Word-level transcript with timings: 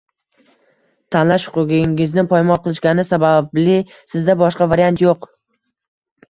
tanlash 1.15 1.43
huquqingizni 1.51 2.23
poymol 2.31 2.61
qilishgani 2.63 3.05
sababli 3.11 3.77
sizda 4.15 4.37
boshqa 4.41 4.69
variant 4.73 5.01
yo‘q. 5.05 5.31